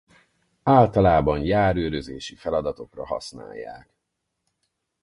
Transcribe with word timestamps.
Általában 0.63 1.43
járőrözési 1.45 2.35
feladatokra 2.35 3.05
használják. 3.05 3.95